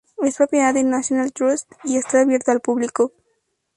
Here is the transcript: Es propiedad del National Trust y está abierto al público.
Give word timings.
Es 0.23 0.37
propiedad 0.37 0.73
del 0.73 0.89
National 0.89 1.31
Trust 1.31 1.71
y 1.83 1.97
está 1.97 2.21
abierto 2.21 2.49
al 2.49 2.59
público. 2.59 3.13